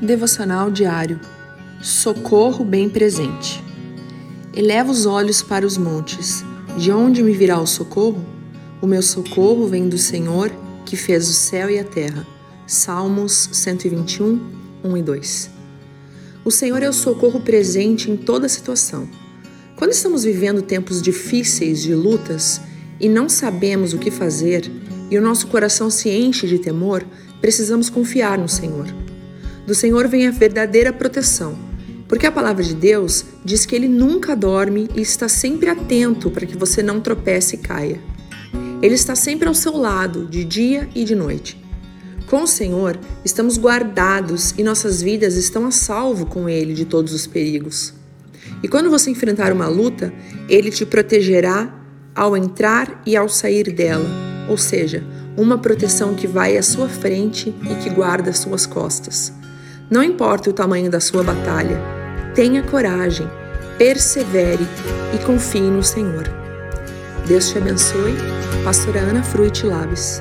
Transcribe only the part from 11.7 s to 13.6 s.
e a terra. Salmos